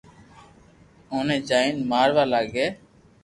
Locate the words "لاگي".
2.33-2.67